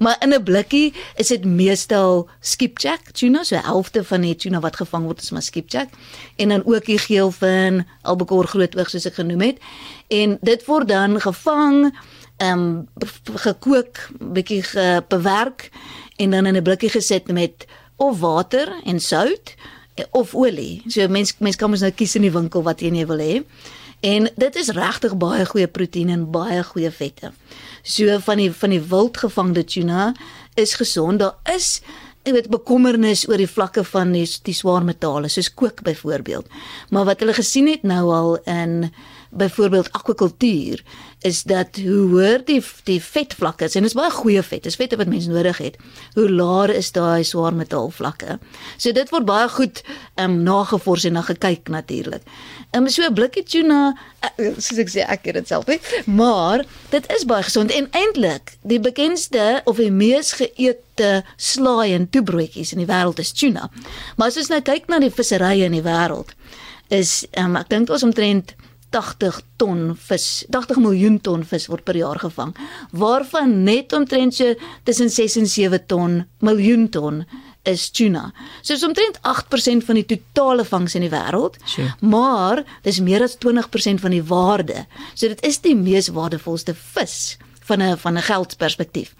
Maar 0.00 0.16
in 0.20 0.32
'n 0.32 0.42
blikkie 0.42 0.94
is 1.16 1.28
dit 1.28 1.44
meestal 1.44 2.28
skipjack 2.40 3.10
tuna, 3.12 3.42
so 3.44 3.56
'n 3.56 3.64
helfte 3.64 4.04
van 4.04 4.20
die 4.20 4.36
tuna 4.36 4.60
wat 4.60 4.76
gevang 4.76 5.04
word 5.04 5.22
is 5.22 5.30
maar 5.30 5.42
skipjack 5.42 5.88
en 6.36 6.48
dan 6.48 6.62
ook 6.64 6.84
die 6.84 6.98
geelvin, 6.98 7.86
albacore 8.02 8.46
grootoog 8.46 8.90
soos 8.90 9.06
ek 9.06 9.14
genoem 9.14 9.40
het. 9.40 9.58
En 10.08 10.38
dit 10.40 10.64
word 10.64 10.88
dan 10.88 11.20
gevang, 11.20 11.98
ehm 12.36 12.58
um, 12.58 12.88
gekook, 13.34 14.08
bietjie 14.18 14.64
bewerk 15.08 15.70
en 16.16 16.30
dan 16.30 16.46
in 16.46 16.56
'n 16.56 16.62
blikkie 16.62 16.90
gesit 16.90 17.26
met 17.28 17.66
of 17.96 18.20
water 18.20 18.72
en 18.84 19.00
sout 19.00 19.54
of 20.10 20.34
olie. 20.34 20.82
So 20.88 21.08
mense 21.08 21.34
mense 21.38 21.58
kan 21.58 21.70
mos 21.70 21.80
nou 21.84 21.92
kies 21.92 22.14
in 22.14 22.22
die 22.22 22.32
winkel 22.32 22.62
wat 22.62 22.80
jy 22.80 23.06
wil 23.06 23.18
hê. 23.20 23.42
En 24.00 24.28
dit 24.36 24.56
is 24.56 24.68
regtig 24.72 25.16
baie 25.20 25.44
goeie 25.46 25.68
proteïene 25.68 26.14
en 26.16 26.28
baie 26.32 26.62
goeie 26.64 26.90
vette. 26.90 27.32
So 27.82 28.18
van 28.24 28.40
die 28.40 28.50
van 28.52 28.72
die 28.72 28.80
wildgevangde 28.80 29.64
tuna 29.64 30.12
is 30.60 30.74
gesond. 30.80 31.20
Daar 31.20 31.36
is 31.54 31.80
ek 32.24 32.34
weet 32.36 32.50
bekommernis 32.52 33.26
oor 33.28 33.40
die 33.40 33.48
vlakke 33.48 33.84
van 33.84 34.12
die 34.16 34.26
die 34.44 34.56
swaar 34.56 34.84
metale 34.84 35.28
soos 35.28 35.52
kook 35.52 35.82
byvoorbeeld. 35.84 36.48
Maar 36.90 37.08
wat 37.12 37.20
hulle 37.20 37.36
gesien 37.36 37.68
het 37.68 37.84
nou 37.84 38.04
al 38.12 38.36
in 38.44 38.90
byvoorbeeld 39.30 39.92
akwakultuur 39.92 40.82
is 41.20 41.42
dat 41.42 41.76
hoe 41.76 42.08
hoër 42.08 42.44
die 42.44 42.62
die 42.84 43.00
vetvlakke 43.02 43.64
is 43.68 43.74
en 43.76 43.84
dit 43.84 43.92
is 43.92 43.96
baie 43.96 44.10
goeie 44.10 44.42
vet, 44.42 44.62
dis 44.64 44.78
vette 44.80 44.96
wat 44.96 45.10
mense 45.10 45.30
nodig 45.30 45.58
het. 45.60 45.76
Hoe 46.16 46.30
laer 46.30 46.72
is 46.74 46.90
daai 46.96 47.24
swaar 47.24 47.54
metaalvlakke? 47.54 48.38
So 48.76 48.92
dit 48.96 49.12
word 49.12 49.28
baie 49.28 49.48
goed 49.52 49.82
ehm 50.14 50.30
um, 50.30 50.38
nagevors 50.46 51.04
en 51.04 51.18
na 51.18 51.22
gekyk 51.26 51.68
natuurlik. 51.68 52.24
Ehm 52.70 52.86
um, 52.86 52.88
so 52.88 53.02
'n 53.04 53.14
blikkie 53.14 53.44
tuna, 53.44 53.92
uh, 54.24 54.48
soos 54.56 54.78
ek 54.78 54.88
sê, 54.88 55.04
ek 55.06 55.24
het 55.24 55.34
dit 55.34 55.48
self 55.48 55.66
nie, 55.66 55.80
maar 56.06 56.64
dit 56.90 57.04
is 57.12 57.24
baie 57.24 57.42
gesond 57.42 57.70
en 57.70 57.88
eintlik 57.90 58.56
die 58.62 58.80
bekendste 58.80 59.60
of 59.64 59.76
die 59.76 59.92
mees 59.92 60.32
geëte 60.32 61.22
slaai 61.36 61.94
en 61.94 62.08
toebroodjies 62.10 62.72
in 62.72 62.78
die 62.78 62.88
wêreld 62.88 63.18
is 63.18 63.32
tuna. 63.32 63.70
Maar 64.16 64.28
as 64.28 64.36
ons 64.36 64.48
nou 64.48 64.60
kyk 64.60 64.88
na 64.88 64.98
die 64.98 65.12
visserye 65.12 65.64
in 65.64 65.76
die 65.76 65.84
wêreld 65.84 66.32
is 66.88 67.26
ehm 67.30 67.54
um, 67.54 67.56
ek 67.60 67.68
dink 67.68 67.90
ons 67.90 68.02
omtrent 68.02 68.56
80 68.90 69.40
ton 69.56 69.94
vis, 70.08 70.26
80 70.50 70.80
miljoen 70.82 71.20
ton 71.20 71.44
vis 71.44 71.68
word 71.70 71.84
per 71.84 71.98
jaar 71.98 72.18
gevang, 72.18 72.54
waarvan 72.90 73.62
net 73.64 73.92
omtrent 73.96 74.34
so 74.34 74.54
tussen 74.84 75.10
6 75.10 75.36
en 75.42 75.46
7 75.46 75.86
ton, 75.86 76.24
miljoen 76.40 76.88
ton 76.90 77.24
is 77.68 77.90
tuna. 77.90 78.30
So 78.62 78.74
is 78.74 78.84
omtrent 78.86 79.20
8% 79.22 79.84
van 79.84 79.98
die 80.00 80.06
totale 80.08 80.64
vangs 80.64 80.96
in 80.96 81.04
die 81.04 81.12
wêreld. 81.12 81.58
Sure. 81.68 81.92
Maar 82.00 82.64
dis 82.86 83.02
meer 83.04 83.22
as 83.26 83.36
20% 83.36 84.00
van 84.00 84.16
die 84.16 84.24
waarde. 84.24 84.86
So 85.14 85.28
dit 85.28 85.44
is 85.46 85.60
die 85.60 85.76
mees 85.76 86.08
waardevolste 86.16 86.74
vis 86.74 87.36
van 87.70 87.82
'n 87.82 87.96
van 87.96 88.18
'n 88.18 88.28
geldperspektief. 88.30 89.14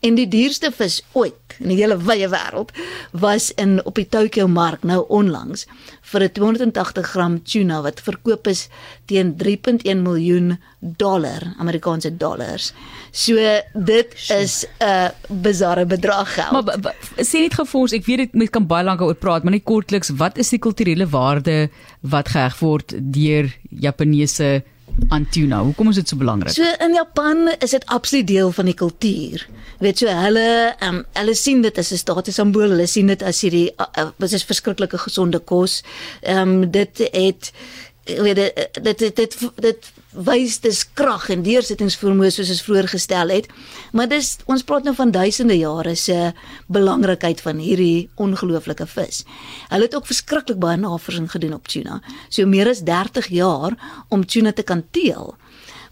En 0.00 0.14
die 0.14 0.28
duurste 0.28 0.70
vis 0.72 1.02
ooit 1.12 1.58
in 1.58 1.68
die 1.68 1.78
hele 1.80 1.96
wye 1.96 2.28
wêreld 2.28 2.70
was 3.12 3.50
in 3.54 3.80
op 3.84 3.94
die 3.94 4.08
Tokyo 4.08 4.46
mark 4.48 4.82
nou 4.82 5.04
onlangs 5.08 5.66
vir 6.02 6.22
'n 6.22 6.32
280 6.32 7.06
gram 7.06 7.42
tuna 7.42 7.82
wat 7.82 8.00
verkoop 8.00 8.46
is 8.46 8.68
teen 9.06 9.36
3.1 9.36 10.02
miljoen 10.02 10.58
dollar, 10.80 11.54
Amerikaanse 11.58 12.16
dollars. 12.16 12.72
So 13.10 13.34
dit 13.74 14.14
is 14.28 14.66
'n 14.80 15.10
bizarre 15.28 15.86
bedrag 15.86 16.34
geld. 16.34 16.52
Maar 16.52 16.94
sê 17.16 17.40
net 17.40 17.54
gou 17.54 17.66
vir 17.66 17.80
ons, 17.80 17.92
ek 17.92 18.06
weet 18.06 18.18
dit 18.18 18.34
mense 18.34 18.52
kan 18.52 18.66
baie 18.66 18.84
lank 18.84 18.98
daaroor 18.98 19.14
praat, 19.14 19.42
maar 19.42 19.52
net 19.52 19.64
kortliks, 19.64 20.10
wat 20.16 20.38
is 20.38 20.48
die 20.48 20.58
kulturele 20.58 21.06
waarde 21.08 21.70
wat 22.00 22.28
geheg 22.28 22.58
word 22.58 22.94
deur 23.12 23.56
Japaneese 23.70 24.62
aan 25.08 25.28
tuna. 25.28 25.62
Hoekom 25.62 25.88
is 25.88 26.00
dit 26.00 26.08
so 26.08 26.16
belangrik? 26.16 26.52
So 26.54 26.62
in 26.84 26.94
Japan 26.94 27.54
is 27.58 27.70
dit 27.70 27.86
absoluut 27.86 28.26
deel 28.26 28.52
van 28.52 28.64
die 28.64 28.74
kultuur. 28.74 29.46
Weet 29.78 29.98
so 29.98 30.08
hulle 30.08 30.74
um, 30.84 31.02
hulle 31.12 31.34
sien 31.34 31.62
dit 31.62 31.78
as 31.78 31.92
'n 31.92 32.00
statussimbool. 32.00 32.70
Hulle 32.74 32.86
sien 32.86 33.06
dit 33.06 33.22
as 33.22 33.40
hierdie 33.40 33.70
uh, 33.76 33.86
uh, 33.98 34.30
is 34.32 34.44
verskriklike 34.44 34.98
gesonde 34.98 35.38
kos. 35.38 35.82
Ehm 36.22 36.48
um, 36.48 36.70
dit 36.70 37.08
het 37.12 37.52
weet 38.06 38.36
dit 38.36 38.82
dit 38.82 38.98
dit, 38.98 39.16
dit, 39.16 39.38
dit 39.60 39.92
wys 40.16 40.58
dis 40.64 40.80
krag 40.96 41.28
en 41.34 41.42
deursettingsvermoë 41.44 42.30
soos 42.32 42.50
ons 42.54 42.62
vroeër 42.64 42.88
gestel 42.88 43.32
het. 43.34 43.48
Maar 43.92 44.08
dis 44.08 44.36
ons 44.46 44.64
praat 44.64 44.86
nou 44.86 44.94
van 44.96 45.12
duisende 45.12 45.56
jare 45.58 45.94
se 45.98 46.32
belangrikheid 46.72 47.42
van 47.44 47.60
hierdie 47.62 48.08
ongelooflike 48.16 48.86
vis. 48.86 49.24
Hulle 49.68 49.88
het 49.88 49.96
ook 49.96 50.08
verskriklik 50.08 50.60
baie 50.62 50.80
navorsing 50.80 51.28
gedoen 51.30 51.58
op 51.58 51.68
tuna. 51.68 52.00
So 52.28 52.46
meer 52.46 52.70
as 52.70 52.84
30 52.86 53.28
jaar 53.34 53.76
om 54.08 54.26
tuna 54.26 54.52
te 54.52 54.62
kan 54.62 54.84
teel. 54.90 55.34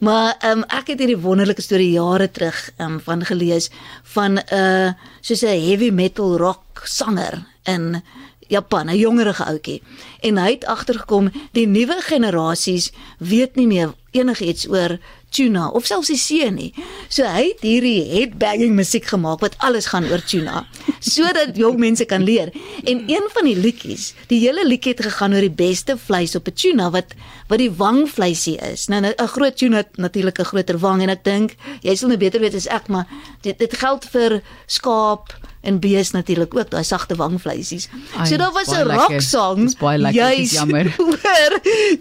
Maar 0.04 0.34
um, 0.44 0.64
ek 0.74 0.90
het 0.92 1.00
hierdie 1.00 1.20
wonderlike 1.20 1.62
storie 1.62 1.92
jare 1.94 2.28
terug 2.30 2.58
um, 2.82 2.98
van 3.00 3.24
gelees 3.24 3.70
van 4.14 4.38
'n 4.38 4.54
uh, 4.54 4.92
soos 5.20 5.42
'n 5.42 5.60
heavy 5.68 5.90
metal 5.90 6.36
rock 6.36 6.82
sanger 6.84 7.46
in 7.64 8.02
Japan, 8.48 8.86
'n 8.88 8.96
jongerige 8.96 9.44
ouetjie. 9.44 9.82
En 10.20 10.36
hy 10.38 10.50
het 10.50 10.64
agtergekom 10.64 11.32
die 11.52 11.66
nuwe 11.66 11.96
generasies 12.00 12.92
weet 13.18 13.54
nie 13.56 13.66
meer 13.66 13.94
enigiets 14.10 14.68
oor 14.68 14.98
tuna 15.34 15.68
of 15.74 15.86
selfs 15.88 16.10
die 16.12 16.18
see 16.20 16.48
nie. 16.54 16.70
So 17.08 17.26
hy 17.26 17.48
het 17.50 17.64
hierdie 17.66 18.04
headbanging 18.12 18.74
musiek 18.78 19.06
gemaak 19.10 19.42
wat 19.44 19.56
alles 19.66 19.90
gaan 19.92 20.06
oor 20.10 20.22
tuna 20.22 20.64
sodat 21.14 21.58
jong 21.58 21.78
mense 21.82 22.06
kan 22.10 22.24
leer. 22.24 22.52
En 22.84 23.04
een 23.10 23.26
van 23.34 23.48
die 23.48 23.56
liedjies, 23.58 24.12
die 24.30 24.40
hele 24.44 24.66
liedjie 24.66 24.94
het 24.94 25.04
gegaan 25.08 25.34
oor 25.34 25.44
die 25.44 25.58
beste 25.64 25.98
vleis 25.98 26.36
op 26.38 26.48
'n 26.48 26.54
tuna 26.54 26.90
wat 26.90 27.16
wat 27.48 27.58
die 27.58 27.70
wangvleisie 27.70 28.56
is. 28.72 28.88
Nou 28.88 29.00
'n 29.00 29.14
nou, 29.16 29.28
groot 29.28 29.56
tuna 29.56 29.82
natuurlik 29.96 30.38
'n 30.38 30.50
groter 30.52 30.78
wang 30.78 31.02
en 31.02 31.08
ek 31.10 31.24
dink 31.24 31.56
jy 31.82 31.94
sal 31.94 32.08
nou 32.08 32.18
beter 32.18 32.40
weet 32.40 32.54
as 32.54 32.66
ek, 32.66 32.88
maar 32.88 33.06
dit 33.42 33.58
dit 33.58 33.74
geld 33.76 34.04
vir 34.04 34.42
skaap 34.66 35.34
en 35.64 35.80
bees 35.80 36.10
natuurlik 36.14 36.54
ook 36.54 36.70
daai 36.70 36.84
sagte 36.84 37.16
wangvleisies. 37.16 37.88
So 38.24 38.36
daar 38.36 38.52
was 38.52 38.68
'n 38.68 38.86
rock 38.88 39.20
song. 39.20 39.72
Jy's 40.12 40.52
jammer. 40.52 40.94
Hoor, 40.96 41.52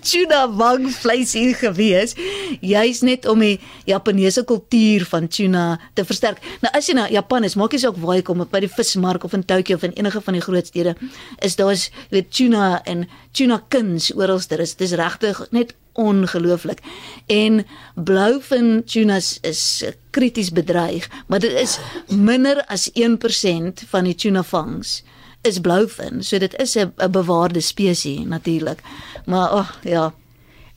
tuna 0.02 0.50
wangvleisie 0.52 1.54
gewees. 1.54 2.16
Jy's 2.62 3.02
net 3.02 3.26
om 3.28 3.40
die 3.40 3.60
Japaneese 3.86 4.44
kultuur 4.44 5.06
van 5.06 5.28
tuna 5.28 5.80
te 5.94 6.06
versterk. 6.06 6.40
Nou 6.62 6.74
as 6.74 6.88
jy 6.88 6.94
na 6.94 7.08
Japan 7.10 7.44
is, 7.44 7.56
maak 7.56 7.72
jy 7.72 7.80
saak 7.80 7.98
waar 7.98 8.16
jy 8.16 8.22
kom, 8.22 8.48
by 8.52 8.60
die 8.60 8.72
vismark 8.72 9.24
of 9.24 9.34
in 9.34 9.46
Tokyo 9.46 9.76
of 9.76 9.84
in 9.84 9.94
enige 9.94 10.22
van 10.22 10.34
die 10.34 10.42
groot 10.42 10.68
stede, 10.68 10.96
is 11.40 11.56
daar's 11.56 11.90
weet 12.10 12.32
tuna 12.32 12.82
en 12.84 13.08
tuna 13.32 13.64
kuns 13.70 14.12
oral. 14.16 14.42
Dit 14.48 14.60
is 14.60 14.76
dis 14.76 14.92
regtig 14.92 15.48
net 15.52 15.74
ongelooflik. 15.94 16.80
En 17.26 17.66
blouvin 17.96 18.84
tunas 18.86 19.38
is 19.42 19.84
krities 20.10 20.52
bedreig, 20.52 21.10
maar 21.28 21.40
dit 21.40 21.52
is 21.52 21.80
minder 22.08 22.66
as 22.66 22.90
1% 22.92 23.88
van 23.90 24.04
die 24.04 24.16
tuna 24.16 24.44
vangs 24.44 25.04
is 25.42 25.60
blouvin. 25.60 26.24
So 26.24 26.38
dit 26.38 26.56
is 26.60 26.76
'n 26.76 27.12
bewaarde 27.12 27.60
spesies 27.60 28.26
natuurlik. 28.26 28.80
Maar 29.26 29.48
ag 29.48 29.70
oh, 29.70 29.92
ja. 29.92 30.14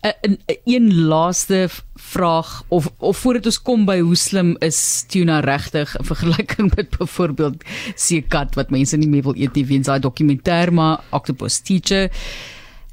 'n 0.06 0.38
een 0.64 0.94
laaste 0.94 1.68
vraag 1.94 2.62
of 2.68 2.90
of 2.98 3.16
voordat 3.16 3.46
ons 3.46 3.62
kom 3.62 3.84
by 3.84 3.98
hoe 4.00 4.16
slim 4.16 4.56
is 4.58 5.04
tuna 5.08 5.40
regtig 5.40 5.96
in 5.98 6.04
vergelyking 6.04 6.74
met 6.74 6.98
byvoorbeeld 6.98 7.64
seekat 7.94 8.54
wat 8.54 8.70
mense 8.70 8.96
nie 8.96 9.08
meer 9.08 9.22
wil 9.22 9.36
eet 9.36 9.54
nie 9.54 9.66
weens 9.66 9.86
daai 9.86 10.00
dokumentêr 10.00 10.72
maar 10.72 11.00
octopus 11.10 11.58
teacher 11.58 12.10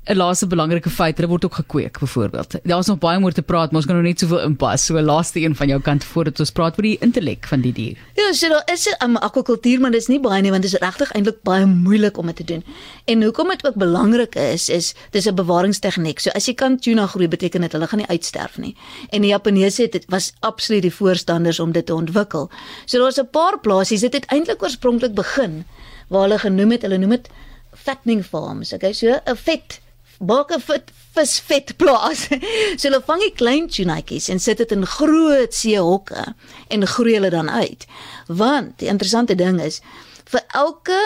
'n 0.04 0.18
laaste 0.18 0.48
belangrike 0.48 0.90
feit, 0.90 1.16
hulle 1.18 1.30
word 1.32 1.46
ook 1.46 1.54
gekweek 1.56 2.00
byvoorbeeld. 2.00 2.56
Daar's 2.64 2.88
nog 2.88 2.98
baie 3.00 3.22
oor 3.24 3.32
te 3.32 3.42
praat, 3.42 3.72
maar 3.72 3.80
ons 3.80 3.86
kan 3.86 3.96
nog 3.96 4.04
net 4.04 4.20
soveel 4.20 4.42
inpas. 4.44 4.86
So 4.86 4.98
'n 4.98 5.06
laaste 5.06 5.40
een 5.40 5.56
van 5.56 5.68
jou 5.68 5.82
kant 5.82 6.04
voordat 6.04 6.40
ons 6.40 6.52
praat 6.52 6.78
oor 6.78 6.84
die 6.84 6.98
intellek 7.00 7.48
van 7.48 7.62
die 7.62 7.72
dier. 7.72 7.98
Ja, 8.16 8.34
so 8.34 8.50
daar 8.50 8.70
is 8.74 8.86
'n 8.86 9.04
um, 9.04 9.16
akwakultuur, 9.16 9.80
maar 9.80 9.92
dit 9.92 10.02
is 10.02 10.08
nie 10.08 10.20
baie 10.20 10.42
nie 10.42 10.52
want 10.52 10.64
dit 10.64 10.74
is 10.74 10.80
regtig 10.80 11.12
eintlik 11.12 11.42
baie 11.44 11.66
moeilik 11.66 12.18
om 12.18 12.26
dit 12.26 12.36
te 12.36 12.44
doen. 12.44 12.64
En 13.06 13.24
hoekom 13.24 13.50
dit 13.50 13.68
ook 13.68 13.76
belangrik 13.76 14.36
is, 14.36 14.70
is 14.70 14.94
dis 15.12 15.26
'n 15.26 15.36
bewaringstegniek. 15.36 16.20
So 16.20 16.30
as 16.30 16.46
jy 16.46 16.54
kan 16.54 16.80
tuna 16.80 17.08
groei, 17.08 17.28
beteken 17.28 17.62
dit 17.62 17.72
hulle 17.72 17.88
gaan 17.88 18.00
nie 18.00 18.08
uitsterf 18.08 18.58
nie. 18.58 18.76
En 19.10 19.22
die 19.22 19.30
Japaneese 19.30 19.82
het 19.82 19.92
dit 19.92 20.06
was 20.08 20.34
absoluut 20.40 20.82
die 20.82 20.94
voorstanders 20.94 21.60
om 21.60 21.72
dit 21.72 21.86
te 21.86 21.96
ontwikkel. 21.96 22.50
So 22.86 22.98
daar's 22.98 23.20
'n 23.20 23.30
paar 23.32 23.60
plasies, 23.60 24.02
dit 24.02 24.14
het 24.14 24.26
eintlik 24.26 24.64
oorspronklik 24.64 25.14
begin 25.14 25.66
waar 26.08 26.22
hulle 26.22 26.40
genoem 26.40 26.72
het, 26.72 26.82
hulle 26.82 26.98
noem 26.98 27.10
dit 27.10 27.30
fattening 27.76 28.26
farms. 28.26 28.74
Okay, 28.74 28.94
so 28.94 29.08
'n 29.08 29.36
vet 29.36 29.82
maak 30.26 30.52
'n 30.52 30.62
vet 30.62 30.92
visvet 31.16 31.76
plaas. 31.78 32.28
so 32.80 32.88
hulle 32.88 33.02
vang 33.06 33.22
die 33.22 33.36
klein 33.42 33.68
tunaatjies 33.68 34.30
en 34.30 34.40
sit 34.40 34.58
dit 34.58 34.72
in 34.72 34.86
groot 34.86 35.54
seehokke 35.54 36.34
en 36.70 36.88
groei 36.88 37.16
hulle 37.18 37.30
dan 37.30 37.50
uit. 37.50 37.86
Want 38.28 38.80
die 38.80 38.90
interessante 38.90 39.36
ding 39.36 39.62
is 39.62 39.82
vir 40.26 40.42
elke 40.54 41.00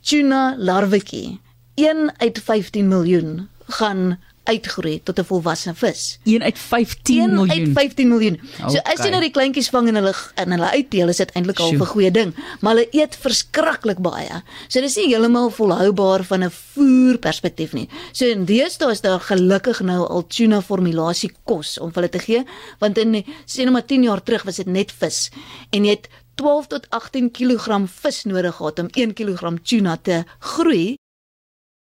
tuna 0.00 0.54
larwetjie 0.58 1.40
1 1.74 2.12
uit 2.20 2.38
15 2.38 2.88
miljoen 2.88 3.48
gaan 3.78 4.18
uitgroei 4.44 5.00
tot 5.02 5.18
'n 5.18 5.24
volwasse 5.24 5.74
vis. 5.74 6.18
1 6.24 6.42
uit 6.42 6.58
15 6.58 7.30
miljoen. 7.30 7.50
1 7.50 7.66
uit 7.66 7.72
15 7.74 8.08
miljoen. 8.08 8.40
Okay. 8.58 8.70
So 8.70 8.78
as 8.78 9.04
jy 9.04 9.10
nou 9.10 9.20
die 9.20 9.30
kleintjies 9.30 9.68
vang 9.68 9.88
en 9.88 9.94
hulle 9.94 10.14
en 10.34 10.50
hulle 10.50 10.70
uitdeel, 10.70 11.08
is 11.08 11.16
dit 11.16 11.32
eintlik 11.32 11.60
al 11.60 11.72
'n 11.72 11.86
goeie 11.86 12.10
ding, 12.10 12.34
maar 12.60 12.74
hulle 12.74 12.88
eet 12.90 13.16
verskriklik 13.16 13.98
baie. 13.98 14.42
So 14.68 14.80
dis 14.80 14.96
nie 14.96 15.08
heeltemal 15.08 15.50
volhoubaar 15.50 16.24
van 16.24 16.44
'n 16.44 16.50
voer 16.50 17.18
perspektief 17.18 17.72
nie. 17.72 17.88
So 18.12 18.26
in 18.26 18.44
deesdae 18.44 18.90
is 18.90 19.00
daar 19.00 19.20
gelukkig 19.20 19.80
nou 19.80 20.06
al 20.08 20.26
tuna 20.26 20.60
formulasie 20.62 21.32
kos 21.44 21.78
om 21.78 21.90
hulle 21.94 22.08
te 22.08 22.18
gee, 22.18 22.44
want 22.78 22.98
in 22.98 23.24
sê 23.46 23.62
nou 23.62 23.72
maar 23.72 23.86
10 23.86 24.02
jaar 24.02 24.22
terug 24.22 24.42
was 24.42 24.56
dit 24.56 24.66
net 24.66 24.92
vis 24.92 25.30
en 25.70 25.84
jy 25.84 25.90
het 25.90 26.08
12 26.34 26.66
tot 26.66 26.86
18 26.90 27.30
kg 27.30 27.78
vis 27.86 28.24
nodig 28.24 28.54
gehad 28.54 28.78
om 28.78 28.88
1 28.92 29.14
kg 29.14 29.54
tuna 29.62 29.96
te 29.96 30.24
groei 30.38 30.96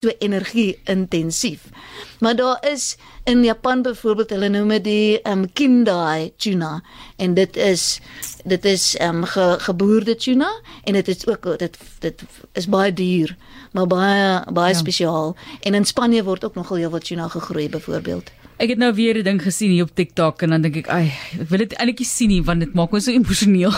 so 0.01 0.13
energie 0.19 0.81
intensief. 0.85 1.61
Maar 2.21 2.37
daar 2.37 2.67
is 2.71 2.97
in 3.25 3.45
Japan 3.45 3.83
byvoorbeeld 3.83 4.31
hulle 4.31 4.49
noem 4.49 4.69
dit 4.69 4.85
die 4.85 5.29
um, 5.29 5.53
kindai 5.53 6.33
tuna 6.37 6.83
en 7.17 7.35
dit 7.35 7.57
is 7.57 8.01
dit 8.45 8.65
is 8.65 9.01
um, 9.01 9.25
ge, 9.25 9.55
geboorde 9.59 10.15
tuna 10.15 10.61
en 10.85 10.93
dit 10.93 11.09
is 11.09 11.27
ook 11.27 11.59
dit 11.59 11.79
dit 11.99 12.23
is 12.53 12.69
baie 12.69 12.93
duur 12.93 13.37
maar 13.73 13.87
baie 13.87 14.53
baie 14.53 14.73
ja. 14.73 14.79
spesiaal 14.79 15.37
en 15.61 15.75
in 15.75 15.85
Spanje 15.85 16.25
word 16.25 16.45
ook 16.45 16.55
nogal 16.55 16.77
heel 16.77 16.91
wat 16.91 17.05
tuna 17.05 17.29
gegroei 17.29 17.69
byvoorbeeld. 17.69 18.31
Ek 18.57 18.71
het 18.73 18.79
nou 18.81 18.89
weer 18.97 19.19
'n 19.19 19.25
ding 19.25 19.43
gesien 19.43 19.71
hier 19.71 19.85
op 19.85 19.93
TikTok 19.93 20.43
en 20.43 20.49
dan 20.49 20.63
dink 20.63 20.77
ek, 20.77 20.89
"Ag, 20.89 21.13
ek 21.41 21.49
wil 21.49 21.59
dit 21.59 21.73
eintlik 21.77 22.01
sien 22.01 22.29
nie 22.29 22.43
want 22.43 22.61
dit 22.61 22.73
maak 22.73 22.91
my 22.91 23.01
so 23.01 23.13
emosioneel." 23.13 23.71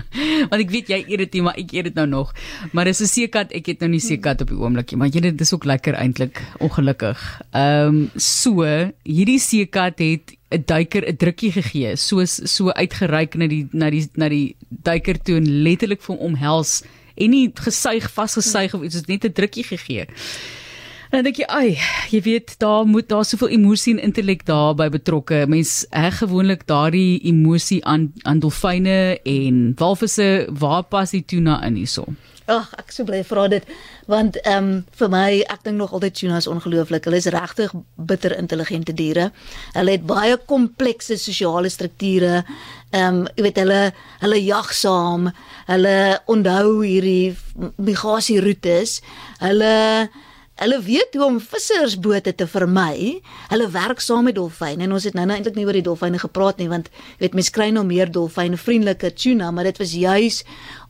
want 0.50 0.60
ek 0.60 0.70
weet 0.70 0.88
jy 0.88 1.04
eet 1.06 1.18
dit 1.18 1.32
nie, 1.34 1.42
maar 1.42 1.54
ek 1.56 1.72
eet 1.72 1.84
dit 1.84 1.94
nou 1.94 2.06
nog. 2.06 2.34
Maar 2.72 2.84
dis 2.84 3.00
'n 3.00 3.06
seekat, 3.06 3.52
ek 3.52 3.66
het 3.66 3.80
nou 3.80 3.90
nie 3.90 4.00
seekat 4.00 4.40
op 4.40 4.48
die 4.48 4.58
oomblik 4.58 4.90
nie, 4.90 4.98
maar 4.98 5.08
jy 5.08 5.20
dit 5.20 5.40
is 5.40 5.54
ook 5.54 5.64
lekker 5.64 5.94
eintlik, 5.94 6.42
ongelukkig. 6.58 7.42
Ehm 7.52 7.86
um, 7.86 8.10
so, 8.16 8.64
hierdie 9.04 9.38
seekat 9.38 9.98
het 9.98 10.34
'n 10.50 10.64
duiker 10.66 11.06
'n 11.06 11.16
drukkie 11.16 11.52
gegee, 11.52 11.96
soos 11.96 12.40
so 12.44 12.70
uitgereik 12.70 13.36
na 13.36 13.46
die 13.46 13.68
na 13.72 13.90
die 13.90 14.08
na 14.16 14.28
die 14.28 14.56
duiker 14.68 15.14
toe 15.14 15.36
en 15.36 15.62
letterlik 15.62 16.02
vir 16.02 16.16
hom 16.16 16.34
omhels 16.34 16.82
en 17.14 17.30
nie 17.30 17.52
gesuig 17.54 18.10
vasgesuig 18.10 18.74
of 18.74 18.82
iets, 18.82 19.06
net 19.06 19.24
'n 19.24 19.32
drukkie 19.32 19.64
gegee. 19.64 20.06
En 21.14 21.22
dan 21.22 21.32
dink 21.32 21.48
"Ag, 21.48 22.10
jy 22.10 22.20
weet, 22.22 22.54
daar 22.58 22.84
moet 22.84 23.08
daar 23.08 23.24
soveel 23.24 23.48
emosie 23.48 23.92
en 23.94 24.02
intellek 24.02 24.46
daarbey 24.46 24.88
betrokke. 24.88 25.44
Mens 25.48 25.86
heg 25.90 26.18
gewoonlik 26.18 26.66
daardie 26.66 27.20
emosie 27.22 27.84
aan 27.84 28.12
aan 28.22 28.38
dolfyne 28.38 29.20
en 29.22 29.72
walvisse. 29.76 30.46
Waar 30.50 30.82
pas 30.82 31.10
die 31.10 31.24
tuna 31.24 31.64
in 31.64 31.74
hierso?" 31.74 32.04
Ag, 32.46 32.74
ek 32.78 32.90
sou 32.92 33.06
bly 33.06 33.22
vra 33.24 33.46
dit 33.48 33.64
want 34.06 34.36
ehm 34.42 34.64
um, 34.64 34.84
vir 34.90 35.08
my, 35.08 35.44
ek 35.48 35.62
dink 35.64 35.76
nog 35.76 35.92
altyd 35.92 36.14
tuna 36.14 36.36
is 36.36 36.46
ongelooflik. 36.46 37.04
Hulle 37.04 37.16
is 37.16 37.30
regtig 37.30 37.72
bitter 37.94 38.36
intelligente 38.38 38.92
diere. 38.94 39.30
Hulle 39.72 39.90
het 39.90 40.06
baie 40.06 40.36
komplekse 40.36 41.16
sosiale 41.16 41.68
strukture. 41.68 42.42
Ehm 42.90 43.14
um, 43.14 43.26
jy 43.36 43.42
weet 43.42 43.62
hulle 43.62 43.92
hulle 44.18 44.44
jag 44.44 44.74
saam. 44.74 45.30
Hulle 45.66 46.20
onthou 46.26 46.82
hierdie 46.82 47.36
migrasieroetes. 47.76 49.00
Hulle 49.38 50.10
Hulle 50.54 50.76
weet 50.86 51.16
hoe 51.18 51.24
om 51.26 51.40
vissersbote 51.42 52.30
te 52.38 52.46
vermy. 52.46 53.18
Hulle 53.50 53.66
werk 53.74 53.98
saam 54.04 54.28
met 54.28 54.36
dolfyne 54.36 54.86
en 54.86 54.92
ons 54.94 55.02
het 55.08 55.16
nou 55.18 55.24
nou 55.26 55.34
eintlik 55.34 55.56
nie 55.58 55.64
oor 55.66 55.74
die 55.74 55.82
dolfyne 55.82 56.20
gepraat 56.22 56.60
nie 56.62 56.68
want 56.70 56.92
jy 56.94 57.24
weet 57.24 57.34
mense 57.34 57.54
kry 57.56 57.66
nou 57.74 57.82
meer 57.88 58.12
dolfyne 58.14 58.58
vriendelike 58.60 59.10
tuna, 59.18 59.50
maar 59.50 59.66
dit 59.66 59.82
was 59.82 59.96
juis 59.98 60.38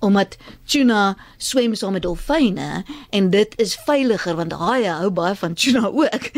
omdat 0.05 0.37
tuna 0.69 1.15
swem 1.41 1.73
saam 1.81 1.97
met 1.97 2.05
dolfyne 2.05 2.85
en 3.17 3.31
dit 3.33 3.57
is 3.65 3.73
veiliger 3.87 4.37
want 4.37 4.53
haie 4.61 4.93
hou 5.01 5.09
baie 5.17 5.33
van 5.41 5.57
tuna 5.57 5.89
ook. 5.89 6.29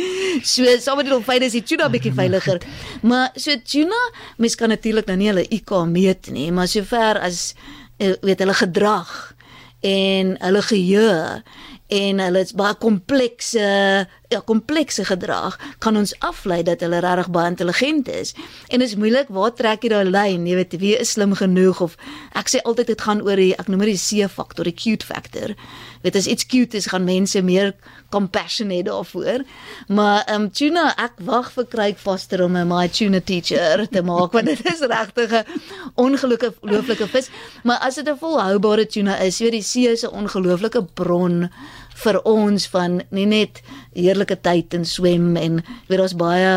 So 0.47 0.68
saam 0.78 1.00
met 1.00 1.09
die 1.09 1.16
dolfyne 1.16 1.49
is 1.49 1.56
die 1.56 1.64
tuna 1.66 1.88
bietjie 1.90 2.14
veiliger. 2.14 2.61
Maar 3.02 3.33
so 3.35 3.56
tuna, 3.66 3.99
mense 4.38 4.59
kan 4.61 4.71
natuurlik 4.71 5.11
nou 5.11 5.16
nie 5.18 5.33
hulle 5.33 5.49
IQ 5.50 5.73
meet 5.90 6.30
nie, 6.30 6.52
maar 6.54 6.71
sover 6.71 7.18
as 7.18 7.56
eh, 7.99 8.14
weet 8.23 8.45
hulle 8.45 8.54
gedrag 8.54 9.16
en 9.87 10.37
hulle 10.40 10.62
geheue 10.62 11.42
en 11.88 12.19
hulle 12.19 12.40
is 12.43 12.55
baie 12.57 12.75
komplekse 12.83 13.66
ja 14.28 14.40
komplekse 14.43 15.05
gedrag 15.07 15.55
kan 15.78 15.97
ons 15.97 16.14
aflei 16.26 16.62
dat 16.66 16.81
hulle 16.83 16.99
regtig 17.02 17.28
baie 17.35 17.50
intelligent 17.52 18.09
is. 18.11 18.33
En 18.69 18.83
dit 18.83 18.88
is 18.88 18.97
moeilik 18.99 19.31
waar 19.31 19.52
trek 19.55 19.87
jy 19.87 19.93
daai 19.93 20.11
lyn? 20.11 20.47
Jy 20.49 20.57
weet 20.59 20.78
wie 20.83 20.95
is 20.99 21.14
slim 21.14 21.37
genoeg 21.38 21.81
of 21.85 21.95
ek 22.38 22.50
sê 22.50 22.62
altyd 22.64 22.90
dit 22.90 23.05
gaan 23.07 23.23
oor 23.23 23.38
die 23.38 23.52
ek 23.55 23.71
noem 23.71 23.87
dit 23.87 23.95
die 23.95 24.02
C 24.02 24.31
faktor, 24.31 24.66
die 24.66 24.75
cute 24.75 25.07
factor. 25.07 25.55
Weet 26.02 26.19
as 26.19 26.26
iets 26.31 26.47
cute 26.47 26.76
is 26.78 26.90
gaan 26.90 27.07
mense 27.07 27.43
meer 27.43 27.75
compassion 28.11 28.71
hê 28.75 28.83
daarvoor. 28.87 29.47
Maar 29.88 30.25
ehm 30.26 30.47
um, 30.47 30.50
tuna 30.50 30.88
ek 30.99 31.23
wag 31.26 31.52
vir 31.55 31.71
Craig 31.71 32.02
Foster 32.02 32.43
om 32.43 32.57
'n 32.57 32.69
my 32.69 32.88
tuna 32.88 33.21
teacher 33.21 33.87
te 33.87 34.02
maak 34.02 34.33
want 34.33 34.47
dit 34.47 34.66
is 34.66 34.81
regtig 34.81 35.33
'n 35.33 35.45
ongelooflike 35.95 37.07
vis. 37.14 37.31
Maar 37.62 37.78
as 37.78 37.95
dit 37.95 38.09
'n 38.09 38.19
volhoubare 38.19 38.87
tuna 38.87 39.19
is, 39.19 39.38
weet 39.38 39.52
die 39.52 39.62
see 39.62 39.87
is 39.88 40.02
'n 40.02 40.11
ongelooflike 40.11 40.83
bron 40.95 41.50
vir 42.05 42.21
ons 42.29 42.67
van 42.73 43.00
nie 43.11 43.26
net 43.26 43.62
heerlike 43.95 44.37
tyd 44.45 44.75
en 44.75 44.85
swem 44.85 45.37
en 45.41 45.62
weet 45.88 46.00
ons 46.00 46.17
baie 46.19 46.53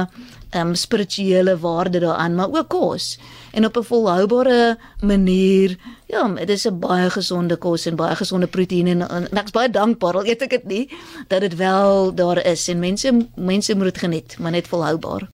um, 0.56 0.76
spirituele 0.76 1.58
waarde 1.60 2.00
daaraan, 2.00 2.36
maar 2.36 2.52
ook 2.52 2.68
kos 2.68 3.20
en 3.52 3.66
op 3.66 3.78
'n 3.78 3.84
volhoubare 3.84 4.78
manier. 5.02 5.78
Ja, 6.06 6.28
dit 6.28 6.50
is 6.50 6.66
'n 6.68 6.80
baie 6.80 7.10
gesonde 7.10 7.56
kos 7.56 7.86
en 7.86 7.96
baie 7.96 8.16
gesonde 8.16 8.48
proteïene 8.48 8.90
en, 8.90 9.10
en 9.10 9.38
ek's 9.38 9.52
baie 9.52 9.70
dankbaar 9.70 10.16
al 10.16 10.26
eet 10.26 10.42
ek 10.42 10.50
dit 10.50 10.66
nie 10.66 10.90
dat 11.28 11.42
dit 11.42 11.56
wel 11.56 12.16
daar 12.16 12.46
is 12.46 12.68
en 12.68 12.80
mense 12.80 13.28
mense 13.36 13.76
moet 13.76 13.94
dit 13.94 13.98
geniet, 13.98 14.36
maar 14.40 14.52
net 14.52 14.68
volhoubaar. 14.68 15.28